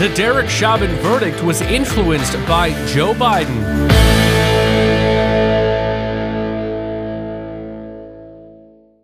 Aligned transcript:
The 0.00 0.08
Derek 0.08 0.48
Chauvin 0.48 0.90
verdict 0.96 1.40
was 1.44 1.60
influenced 1.60 2.32
by 2.48 2.70
Joe 2.88 3.14
Biden. 3.14 3.62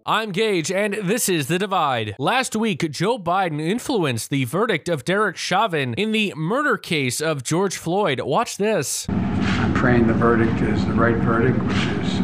I'm 0.05 0.33
Gage, 0.33 0.73
and 0.73 0.95
this 0.95 1.29
is 1.29 1.47
The 1.47 1.61
Divide. 1.61 2.17
Last 2.19 2.57
week, 2.57 2.91
Joe 2.91 3.21
Biden 3.21 3.61
influenced 3.61 4.31
the 4.31 4.47
verdict 4.47 4.89
of 4.89 5.05
Derek 5.05 5.37
Chauvin 5.37 5.95
in 5.95 6.11
the 6.11 6.35
murder 6.37 6.77
case 6.77 7.21
of 7.21 7.45
George 7.45 7.77
Floyd. 7.77 8.21
Watch 8.23 8.57
this. 8.57 9.09
I'm 9.09 9.73
praying 9.73 10.09
the 10.09 10.15
verdict 10.15 10.61
is 10.61 10.85
the 10.87 10.95
right 10.95 11.15
verdict, 11.19 11.57
which 11.63 11.77
is, 11.77 12.21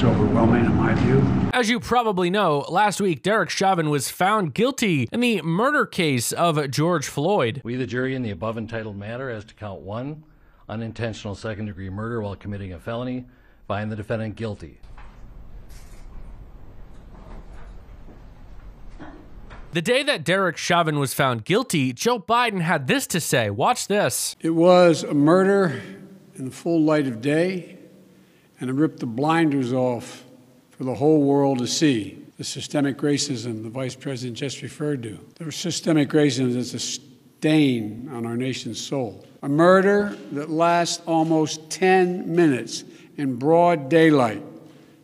it's 0.00 0.08
overwhelming 0.08 0.64
in 0.64 0.74
my 0.76 0.94
view. 0.94 1.20
As 1.52 1.68
you 1.68 1.78
probably 1.78 2.30
know, 2.30 2.60
last 2.70 3.02
week, 3.02 3.22
Derek 3.22 3.50
Chauvin 3.50 3.90
was 3.90 4.08
found 4.08 4.54
guilty 4.54 5.06
in 5.12 5.20
the 5.20 5.42
murder 5.42 5.84
case 5.84 6.32
of 6.32 6.70
George 6.70 7.06
Floyd. 7.06 7.60
We, 7.64 7.76
the 7.76 7.86
jury, 7.86 8.14
in 8.14 8.22
the 8.22 8.30
above 8.30 8.56
entitled 8.56 8.96
matter 8.96 9.28
as 9.28 9.44
to 9.44 9.54
count 9.54 9.82
one, 9.82 10.24
unintentional 10.70 11.34
second 11.34 11.66
degree 11.66 11.90
murder 11.90 12.22
while 12.22 12.34
committing 12.34 12.72
a 12.72 12.80
felony, 12.80 13.26
find 13.68 13.92
the 13.92 13.96
defendant 13.96 14.36
guilty. 14.36 14.80
The 19.72 19.82
day 19.82 20.02
that 20.02 20.24
Derek 20.24 20.56
Chauvin 20.56 20.98
was 20.98 21.12
found 21.12 21.44
guilty, 21.44 21.92
Joe 21.92 22.18
Biden 22.18 22.62
had 22.62 22.86
this 22.86 23.06
to 23.08 23.20
say. 23.20 23.50
Watch 23.50 23.86
this. 23.86 24.34
It 24.40 24.54
was 24.54 25.02
a 25.02 25.12
murder 25.12 25.82
in 26.36 26.46
the 26.46 26.50
full 26.50 26.80
light 26.80 27.06
of 27.06 27.20
day, 27.20 27.79
and 28.60 28.70
it 28.70 28.74
ripped 28.74 29.00
the 29.00 29.06
blinders 29.06 29.72
off 29.72 30.24
for 30.70 30.84
the 30.84 30.94
whole 30.94 31.22
world 31.22 31.58
to 31.58 31.66
see. 31.66 32.22
The 32.38 32.44
systemic 32.44 32.98
racism 32.98 33.62
the 33.62 33.68
Vice 33.68 33.94
President 33.94 34.36
just 34.36 34.62
referred 34.62 35.02
to. 35.02 35.18
The 35.34 35.50
systemic 35.50 36.10
racism 36.10 36.56
is 36.56 36.72
a 36.74 36.78
stain 36.78 38.08
on 38.12 38.24
our 38.24 38.36
nation's 38.36 38.80
soul. 38.80 39.26
A 39.42 39.48
murder 39.48 40.16
that 40.32 40.50
lasts 40.50 41.02
almost 41.06 41.70
10 41.70 42.34
minutes 42.34 42.84
in 43.16 43.36
broad 43.36 43.88
daylight 43.88 44.42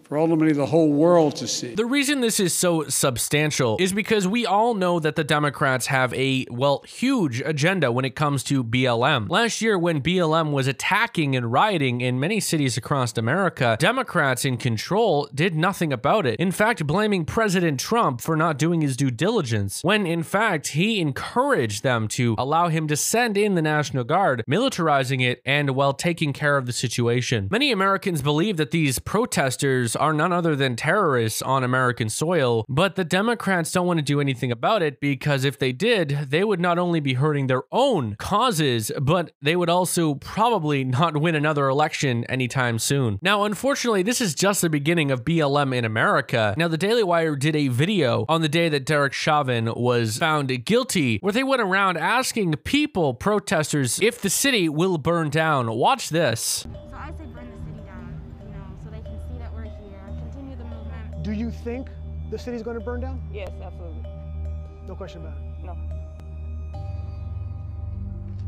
for 0.09 0.19
ultimately 0.19 0.53
the 0.53 0.67
whole 0.67 0.93
world 0.93 1.35
to 1.37 1.49
see. 1.49 1.75
The 1.75 1.87
reason 1.87 2.21
this 2.21 2.39
is 2.39 2.53
so 2.53 2.85
substantial 2.89 3.77
is 3.81 3.93
because 3.93 4.29
we 4.29 4.47
all 4.47 4.75
know 4.75 5.01
that 5.01 5.17
the 5.17 5.25
Democrats 5.25 5.87
have 5.87 6.13
a, 6.15 6.47
well, 6.51 6.85
huge 6.87 7.41
agenda 7.41 7.91
when 7.91 8.05
it 8.05 8.15
comes 8.15 8.45
to 8.45 8.63
BLM. 8.63 9.29
Last 9.31 9.63
year, 9.63 9.79
when 9.79 10.03
BLM 10.03 10.53
was 10.53 10.67
attacking 10.67 11.35
and 11.35 11.51
rioting 11.51 12.03
in 12.03 12.21
many 12.21 12.39
cities 12.39 12.77
across 12.77 13.17
America, 13.17 13.77
Democrats 13.81 14.45
in 14.45 14.59
control 14.59 15.29
did 15.35 15.55
nothing 15.55 15.93
about 15.93 16.27
it. 16.27 16.39
In 16.39 16.53
fact, 16.53 16.87
blaming 16.87 17.25
President 17.25 17.81
Trump 17.81 18.21
for 18.21 18.37
not 18.37 18.59
doing 18.59 18.83
his 18.83 18.97
due 18.97 19.11
diligence, 19.11 19.83
when 19.83 20.07
in 20.07 20.23
fact 20.23 20.69
he 20.69 21.01
encouraged 21.01 21.83
them 21.83 22.07
to 22.09 22.35
allow 22.39 22.69
him 22.69 22.87
to 22.89 22.97
send 22.97 23.37
in 23.37 23.55
the 23.55 23.63
National 23.63 24.05
Guard, 24.05 24.45
militarizing 24.49 25.23
it 25.23 25.41
and 25.47 25.71
while 25.71 25.87
well, 25.87 25.93
taking 25.93 26.33
care 26.33 26.57
of 26.57 26.67
the 26.67 26.73
situation. 26.73 27.47
Many 27.49 27.71
Americans 27.71 28.21
believe 28.21 28.57
that 28.57 28.73
these 28.73 28.99
protesters 28.99 29.96
are 29.97 30.13
none 30.13 30.33
other 30.33 30.55
than 30.55 30.77
terrorists 30.77 31.43
on 31.43 31.65
American 31.65 32.09
soil, 32.09 32.65
but 32.69 32.97
the 32.97 33.05
Democrats 33.05 33.73
don't 33.73 33.87
want 33.87 33.99
to 33.99 34.05
do 34.05 34.21
anything 34.21 34.53
about 34.53 34.83
it 34.83 35.01
because 35.01 35.45
if 35.45 35.59
they 35.59 35.73
did, 35.73 36.11
they 36.31 36.45
would 36.45 36.61
not 36.61 36.79
only 36.79 37.01
be 37.01 37.15
hurting 37.15 37.47
their 37.47 37.63
own 37.73 38.17
causes, 38.17 38.93
but 39.01 39.33
they 39.43 39.57
would 39.57 39.69
also 39.69 40.15
probably 40.15 40.85
not 40.85 41.17
win 41.17 41.35
another 41.35 41.69
election 41.69 42.25
anytime 42.25 42.79
soon. 42.79 43.19
Now, 43.23 43.45
unfortunately, 43.45 44.03
this 44.03 44.21
is 44.21 44.35
just 44.35 44.61
the 44.61 44.71
beginning 44.71 45.11
of 45.11 45.25
BLM 45.25 45.75
in 45.75 45.85
America. 45.85 46.55
Now, 46.57 46.69
the 46.69 46.79
Daily 46.79 47.03
Wire 47.03 47.37
did 47.37 47.57
a 47.57 47.69
video 47.69 48.25
on 48.29 48.43
the 48.43 48.49
day 48.49 48.69
that 48.69 48.87
Derek 48.87 49.13
Chauvin 49.13 49.73
was 49.75 50.19
found 50.19 50.65
guilty, 50.65 51.19
where 51.21 51.33
they 51.33 51.45
went 51.45 51.63
around 51.63 51.97
asking 51.97 52.55
people, 52.65 53.15
protesters, 53.15 54.01
if 54.01 54.21
the 54.21 54.31
city 54.31 54.69
will 54.69 54.99
burn 54.99 55.31
down. 55.31 55.73
Watch 55.73 56.11
this. 56.11 56.67
Do 61.27 61.33
you 61.33 61.51
think 61.51 61.89
the 62.31 62.39
city's 62.39 62.63
going 62.63 62.79
to 62.79 62.85
burn 62.85 63.01
down? 63.01 63.21
Yes, 63.33 63.51
absolutely. 63.61 64.09
No 64.87 64.95
question 64.95 65.23
about 65.23 65.37
it. 65.39 65.46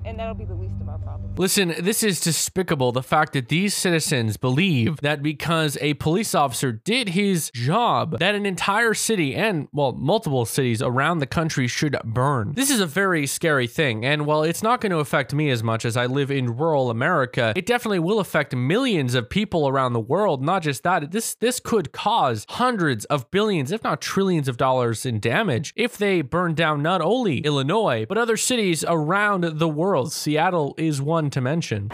And 0.08 0.18
that'll 0.18 0.34
be 0.34 0.44
the 0.44 0.54
least 0.54 0.74
of 0.80 0.88
our 0.88 0.98
problems. 0.98 1.38
Listen, 1.38 1.74
this 1.78 2.02
is 2.02 2.20
despicable. 2.20 2.92
The 2.92 3.02
fact 3.02 3.34
that 3.34 3.48
these 3.48 3.74
citizens 3.74 4.36
believe 4.36 5.00
that 5.02 5.22
because 5.22 5.76
a 5.80 5.94
police 5.94 6.34
officer 6.34 6.72
did 6.72 7.10
his 7.10 7.50
job, 7.54 8.18
that 8.18 8.34
an 8.34 8.46
entire 8.46 8.94
city 8.94 9.34
and, 9.34 9.68
well, 9.70 9.92
multiple 9.92 10.46
cities 10.46 10.80
around 10.80 11.18
the 11.18 11.26
country 11.26 11.66
should 11.66 11.96
burn. 12.04 12.54
This 12.54 12.70
is 12.70 12.80
a 12.80 12.86
very 12.86 13.26
scary 13.26 13.66
thing. 13.66 14.04
And 14.04 14.24
while 14.24 14.42
it's 14.42 14.62
not 14.62 14.80
going 14.80 14.92
to 14.92 14.98
affect 14.98 15.34
me 15.34 15.50
as 15.50 15.62
much 15.62 15.84
as 15.84 15.96
I 15.96 16.06
live 16.06 16.30
in 16.30 16.56
rural 16.56 16.90
America, 16.90 17.52
it 17.54 17.66
definitely 17.66 17.98
will 17.98 18.18
affect 18.18 18.56
millions 18.56 19.14
of 19.14 19.28
people 19.28 19.68
around 19.68 19.92
the 19.92 20.00
world. 20.00 20.42
Not 20.42 20.62
just 20.62 20.82
that, 20.84 21.10
this, 21.10 21.34
this 21.34 21.60
could 21.60 21.92
cause 21.92 22.46
hundreds 22.48 23.04
of 23.06 23.30
billions, 23.30 23.72
if 23.72 23.84
not 23.84 24.00
trillions 24.00 24.48
of 24.48 24.56
dollars 24.56 25.04
in 25.04 25.20
damage 25.20 25.72
if 25.76 25.98
they 25.98 26.22
burn 26.22 26.54
down 26.54 26.82
not 26.82 27.02
only 27.02 27.38
Illinois, 27.40 28.06
but 28.08 28.16
other 28.16 28.36
cities 28.36 28.84
around 28.88 29.44
the 29.58 29.68
world 29.68 29.97
Seattle 30.06 30.74
is 30.78 31.02
one 31.02 31.30
to 31.30 31.40
mention. 31.40 31.90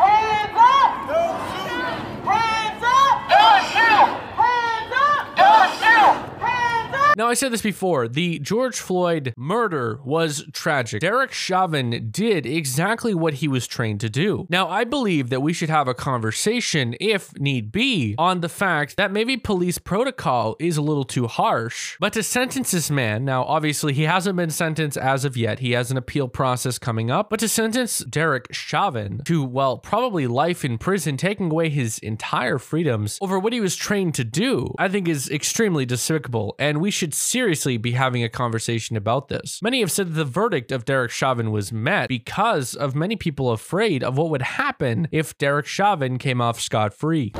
Now, 7.16 7.28
I 7.28 7.34
said 7.34 7.52
this 7.52 7.62
before 7.62 8.08
the 8.08 8.40
George 8.40 8.80
Floyd 8.80 9.34
murder 9.36 10.00
was 10.04 10.44
tragic. 10.52 11.00
Derek 11.00 11.32
Chauvin 11.32 12.08
did 12.10 12.44
exactly 12.44 13.14
what 13.14 13.34
he 13.34 13.46
was 13.46 13.68
trained 13.68 14.00
to 14.00 14.10
do. 14.10 14.46
Now, 14.50 14.68
I 14.68 14.84
believe 14.84 15.30
that 15.30 15.40
we 15.40 15.52
should 15.52 15.70
have 15.70 15.86
a 15.86 15.94
conversation, 15.94 16.96
if 17.00 17.32
need 17.38 17.70
be, 17.70 18.16
on 18.18 18.40
the 18.40 18.48
fact 18.48 18.96
that 18.96 19.12
maybe 19.12 19.36
police 19.36 19.78
protocol 19.78 20.56
is 20.58 20.76
a 20.76 20.82
little 20.82 21.04
too 21.04 21.28
harsh. 21.28 21.96
But 22.00 22.12
to 22.14 22.22
sentence 22.22 22.72
this 22.72 22.90
man, 22.90 23.24
now, 23.24 23.44
obviously, 23.44 23.92
he 23.92 24.02
hasn't 24.04 24.36
been 24.36 24.50
sentenced 24.50 24.98
as 24.98 25.24
of 25.24 25.36
yet, 25.36 25.60
he 25.60 25.72
has 25.72 25.90
an 25.90 25.96
appeal 25.96 26.26
process 26.26 26.78
coming 26.78 27.10
up, 27.10 27.30
but 27.30 27.38
to 27.40 27.48
sentence 27.48 27.98
Derek 28.00 28.52
Chauvin 28.52 29.20
to, 29.24 29.44
well, 29.44 29.78
probably 29.78 30.26
life 30.26 30.64
in 30.64 30.78
prison, 30.78 31.16
taking 31.16 31.50
away 31.50 31.68
his 31.68 31.98
entire 32.00 32.58
freedoms 32.58 33.18
over 33.20 33.38
what 33.38 33.52
he 33.52 33.60
was 33.60 33.76
trained 33.76 34.14
to 34.16 34.24
do, 34.24 34.74
I 34.78 34.88
think 34.88 35.06
is 35.06 35.30
extremely 35.30 35.86
despicable. 35.86 36.56
And 36.58 36.80
we 36.80 36.90
should 36.90 37.03
should 37.04 37.12
seriously 37.12 37.76
be 37.76 37.92
having 37.92 38.24
a 38.24 38.30
conversation 38.30 38.96
about 38.96 39.28
this. 39.28 39.60
Many 39.62 39.80
have 39.80 39.90
said 39.90 40.08
that 40.08 40.14
the 40.14 40.24
verdict 40.24 40.72
of 40.72 40.86
Derek 40.86 41.10
Chauvin 41.10 41.50
was 41.50 41.70
met 41.70 42.08
because 42.08 42.74
of 42.74 42.94
many 42.94 43.14
people 43.14 43.52
afraid 43.52 44.02
of 44.02 44.16
what 44.16 44.30
would 44.30 44.40
happen 44.40 45.06
if 45.12 45.36
Derek 45.36 45.66
Chauvin 45.66 46.16
came 46.16 46.40
off 46.40 46.58
scot 46.58 46.94
free. 46.94 47.34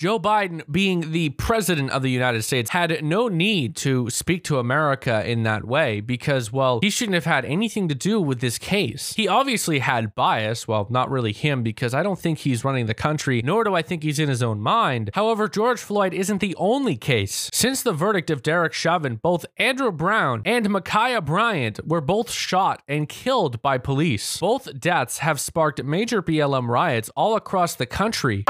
Joe 0.00 0.18
Biden, 0.18 0.62
being 0.72 1.12
the 1.12 1.28
president 1.28 1.90
of 1.90 2.00
the 2.00 2.08
United 2.08 2.40
States, 2.40 2.70
had 2.70 3.04
no 3.04 3.28
need 3.28 3.76
to 3.76 4.08
speak 4.08 4.42
to 4.44 4.58
America 4.58 5.22
in 5.30 5.42
that 5.42 5.66
way 5.66 6.00
because, 6.00 6.50
well, 6.50 6.78
he 6.80 6.88
shouldn't 6.88 7.16
have 7.16 7.26
had 7.26 7.44
anything 7.44 7.86
to 7.88 7.94
do 7.94 8.18
with 8.18 8.40
this 8.40 8.56
case. 8.56 9.12
He 9.12 9.28
obviously 9.28 9.80
had 9.80 10.14
bias. 10.14 10.66
Well, 10.66 10.86
not 10.88 11.10
really 11.10 11.34
him 11.34 11.62
because 11.62 11.92
I 11.92 12.02
don't 12.02 12.18
think 12.18 12.38
he's 12.38 12.64
running 12.64 12.86
the 12.86 12.94
country, 12.94 13.42
nor 13.44 13.62
do 13.62 13.74
I 13.74 13.82
think 13.82 14.02
he's 14.02 14.18
in 14.18 14.30
his 14.30 14.42
own 14.42 14.62
mind. 14.62 15.10
However, 15.12 15.48
George 15.48 15.82
Floyd 15.82 16.14
isn't 16.14 16.40
the 16.40 16.56
only 16.56 16.96
case. 16.96 17.50
Since 17.52 17.82
the 17.82 17.92
verdict 17.92 18.30
of 18.30 18.42
Derek 18.42 18.72
Chauvin, 18.72 19.16
both 19.16 19.44
Andrew 19.58 19.92
Brown 19.92 20.40
and 20.46 20.66
Ma'Khia 20.70 21.22
Bryant 21.22 21.86
were 21.86 22.00
both 22.00 22.30
shot 22.30 22.82
and 22.88 23.06
killed 23.06 23.60
by 23.60 23.76
police. 23.76 24.38
Both 24.38 24.80
deaths 24.80 25.18
have 25.18 25.38
sparked 25.38 25.84
major 25.84 26.22
BLM 26.22 26.68
riots 26.68 27.10
all 27.14 27.36
across 27.36 27.74
the 27.74 27.84
country. 27.84 28.46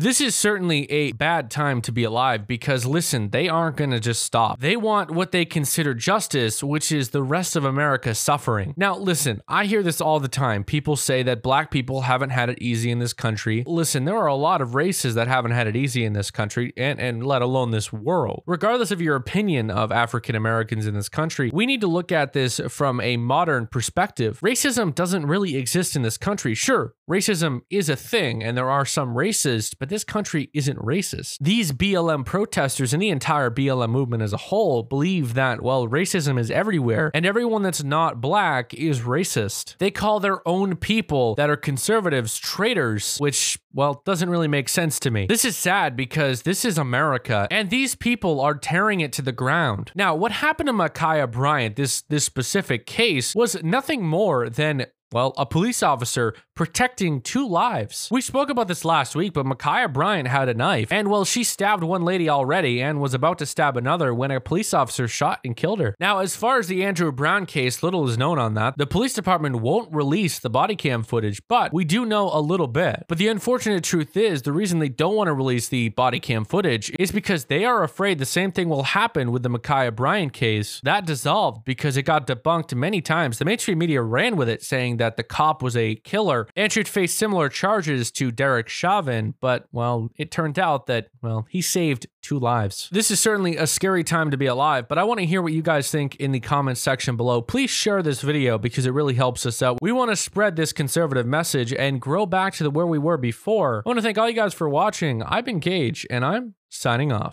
This 0.00 0.22
is 0.22 0.34
certainly 0.34 0.90
a 0.90 1.12
bad 1.12 1.50
time 1.50 1.82
to 1.82 1.92
be 1.92 2.04
alive 2.04 2.46
because, 2.46 2.86
listen, 2.86 3.28
they 3.32 3.50
aren't 3.50 3.76
going 3.76 3.90
to 3.90 4.00
just 4.00 4.22
stop. 4.22 4.58
They 4.58 4.74
want 4.74 5.10
what 5.10 5.30
they 5.30 5.44
consider 5.44 5.92
justice, 5.92 6.64
which 6.64 6.90
is 6.90 7.10
the 7.10 7.22
rest 7.22 7.54
of 7.54 7.66
America 7.66 8.14
suffering. 8.14 8.72
Now, 8.78 8.96
listen, 8.96 9.42
I 9.46 9.66
hear 9.66 9.82
this 9.82 10.00
all 10.00 10.18
the 10.18 10.26
time. 10.26 10.64
People 10.64 10.96
say 10.96 11.22
that 11.24 11.42
black 11.42 11.70
people 11.70 12.00
haven't 12.00 12.30
had 12.30 12.48
it 12.48 12.62
easy 12.62 12.90
in 12.90 12.98
this 12.98 13.12
country. 13.12 13.62
Listen, 13.66 14.06
there 14.06 14.16
are 14.16 14.26
a 14.26 14.34
lot 14.34 14.62
of 14.62 14.74
races 14.74 15.16
that 15.16 15.28
haven't 15.28 15.50
had 15.50 15.66
it 15.66 15.76
easy 15.76 16.06
in 16.06 16.14
this 16.14 16.30
country, 16.30 16.72
and, 16.78 16.98
and 16.98 17.26
let 17.26 17.42
alone 17.42 17.70
this 17.70 17.92
world. 17.92 18.42
Regardless 18.46 18.90
of 18.90 19.02
your 19.02 19.16
opinion 19.16 19.70
of 19.70 19.92
African 19.92 20.34
Americans 20.34 20.86
in 20.86 20.94
this 20.94 21.10
country, 21.10 21.50
we 21.52 21.66
need 21.66 21.82
to 21.82 21.86
look 21.86 22.10
at 22.10 22.32
this 22.32 22.58
from 22.70 23.02
a 23.02 23.18
modern 23.18 23.66
perspective. 23.66 24.40
Racism 24.40 24.94
doesn't 24.94 25.26
really 25.26 25.56
exist 25.56 25.94
in 25.94 26.00
this 26.00 26.16
country. 26.16 26.54
Sure, 26.54 26.94
racism 27.10 27.62
is 27.70 27.88
a 27.88 27.96
thing, 27.96 28.42
and 28.42 28.56
there 28.56 28.70
are 28.70 28.86
some 28.86 29.14
racists, 29.14 29.74
but 29.78 29.88
this 29.88 30.04
country 30.04 30.48
isn't 30.54 30.78
racist. 30.78 31.38
These 31.40 31.72
BLM 31.72 32.24
protesters 32.24 32.92
and 32.92 33.02
the 33.02 33.10
entire 33.10 33.50
BLM 33.50 33.90
movement 33.90 34.22
as 34.22 34.32
a 34.32 34.36
whole 34.36 34.82
believe 34.82 35.34
that, 35.34 35.62
well, 35.62 35.88
racism 35.88 36.38
is 36.38 36.50
everywhere 36.50 37.10
and 37.12 37.26
everyone 37.26 37.62
that's 37.62 37.82
not 37.82 38.20
black 38.20 38.72
is 38.74 39.00
racist. 39.00 39.76
They 39.78 39.90
call 39.90 40.20
their 40.20 40.46
own 40.46 40.76
people 40.76 41.34
that 41.34 41.50
are 41.50 41.56
conservatives 41.56 42.38
traitors, 42.38 43.18
which, 43.18 43.58
well, 43.72 44.02
doesn't 44.06 44.30
really 44.30 44.48
make 44.48 44.68
sense 44.68 45.00
to 45.00 45.10
me. 45.10 45.26
This 45.26 45.44
is 45.44 45.56
sad 45.56 45.96
because 45.96 46.42
this 46.42 46.64
is 46.64 46.78
America 46.78 47.48
and 47.50 47.70
these 47.70 47.94
people 47.94 48.40
are 48.40 48.54
tearing 48.54 49.00
it 49.00 49.12
to 49.14 49.22
the 49.22 49.32
ground. 49.32 49.90
Now, 49.94 50.14
what 50.14 50.32
happened 50.32 50.68
to 50.68 50.72
Ma'Khia 50.72 51.30
Bryant, 51.30 51.76
this, 51.76 52.02
this 52.02 52.24
specific 52.24 52.86
case, 52.86 53.34
was 53.34 53.62
nothing 53.62 54.04
more 54.04 54.48
than 54.48 54.86
well, 55.12 55.34
a 55.36 55.46
police 55.46 55.82
officer 55.82 56.34
protecting 56.54 57.20
two 57.20 57.48
lives. 57.48 58.08
We 58.10 58.20
spoke 58.20 58.50
about 58.50 58.68
this 58.68 58.84
last 58.84 59.14
week, 59.16 59.32
but 59.32 59.46
Ma'Khia 59.46 59.92
Bryant 59.92 60.28
had 60.28 60.48
a 60.48 60.54
knife, 60.54 60.92
and 60.92 61.08
well, 61.08 61.24
she 61.24 61.42
stabbed 61.42 61.82
one 61.82 62.02
lady 62.02 62.28
already 62.28 62.82
and 62.82 63.00
was 63.00 63.14
about 63.14 63.38
to 63.38 63.46
stab 63.46 63.76
another 63.76 64.12
when 64.12 64.30
a 64.30 64.40
police 64.40 64.74
officer 64.74 65.08
shot 65.08 65.40
and 65.44 65.56
killed 65.56 65.80
her. 65.80 65.96
Now, 65.98 66.18
as 66.18 66.36
far 66.36 66.58
as 66.58 66.68
the 66.68 66.84
Andrew 66.84 67.10
Brown 67.12 67.46
case, 67.46 67.82
little 67.82 68.08
is 68.08 68.18
known 68.18 68.38
on 68.38 68.54
that. 68.54 68.76
The 68.76 68.86
police 68.86 69.14
department 69.14 69.56
won't 69.56 69.92
release 69.92 70.38
the 70.38 70.50
body 70.50 70.76
cam 70.76 71.02
footage, 71.02 71.40
but 71.48 71.72
we 71.72 71.84
do 71.84 72.04
know 72.04 72.30
a 72.32 72.40
little 72.40 72.68
bit. 72.68 73.04
But 73.08 73.18
the 73.18 73.28
unfortunate 73.28 73.82
truth 73.82 74.16
is, 74.16 74.42
the 74.42 74.52
reason 74.52 74.78
they 74.78 74.88
don't 74.88 75.16
want 75.16 75.28
to 75.28 75.34
release 75.34 75.68
the 75.68 75.88
body 75.88 76.20
cam 76.20 76.44
footage 76.44 76.92
is 76.98 77.10
because 77.10 77.46
they 77.46 77.64
are 77.64 77.82
afraid 77.82 78.18
the 78.18 78.26
same 78.26 78.52
thing 78.52 78.68
will 78.68 78.82
happen 78.82 79.32
with 79.32 79.42
the 79.42 79.50
Ma'Khia 79.50 79.96
Bryant 79.96 80.32
case. 80.32 80.80
That 80.84 81.06
dissolved 81.06 81.64
because 81.64 81.96
it 81.96 82.02
got 82.02 82.26
debunked 82.26 82.74
many 82.74 83.00
times. 83.00 83.38
The 83.38 83.44
mainstream 83.44 83.78
media 83.78 84.02
ran 84.02 84.36
with 84.36 84.48
it, 84.48 84.62
saying 84.62 84.98
that 85.00 85.16
the 85.16 85.22
cop 85.22 85.62
was 85.62 85.76
a 85.76 85.96
killer 85.96 86.46
and 86.54 86.72
should 86.72 86.86
face 86.86 87.12
similar 87.12 87.48
charges 87.48 88.10
to 88.12 88.30
Derek 88.30 88.68
Chauvin, 88.68 89.34
but, 89.40 89.66
well, 89.72 90.10
it 90.16 90.30
turned 90.30 90.58
out 90.58 90.86
that, 90.86 91.08
well, 91.22 91.46
he 91.48 91.60
saved 91.60 92.06
two 92.22 92.38
lives. 92.38 92.88
This 92.92 93.10
is 93.10 93.18
certainly 93.18 93.56
a 93.56 93.66
scary 93.66 94.04
time 94.04 94.30
to 94.30 94.36
be 94.36 94.46
alive, 94.46 94.88
but 94.88 94.98
I 94.98 95.04
want 95.04 95.20
to 95.20 95.26
hear 95.26 95.42
what 95.42 95.52
you 95.52 95.62
guys 95.62 95.90
think 95.90 96.16
in 96.16 96.32
the 96.32 96.40
comments 96.40 96.80
section 96.80 97.16
below. 97.16 97.40
Please 97.40 97.70
share 97.70 98.02
this 98.02 98.20
video 98.20 98.58
because 98.58 98.86
it 98.86 98.92
really 98.92 99.14
helps 99.14 99.46
us 99.46 99.62
out. 99.62 99.78
We 99.80 99.92
want 99.92 100.10
to 100.10 100.16
spread 100.16 100.56
this 100.56 100.72
conservative 100.72 101.26
message 101.26 101.72
and 101.72 102.00
grow 102.00 102.26
back 102.26 102.54
to 102.54 102.62
the 102.62 102.70
where 102.70 102.86
we 102.86 102.98
were 102.98 103.16
before. 103.16 103.82
I 103.84 103.88
want 103.88 103.98
to 103.98 104.02
thank 104.02 104.18
all 104.18 104.28
you 104.28 104.36
guys 104.36 104.54
for 104.54 104.68
watching. 104.68 105.22
I've 105.22 105.44
been 105.44 105.60
Gage, 105.60 106.06
and 106.10 106.24
I'm 106.24 106.54
signing 106.68 107.10
off. 107.10 107.28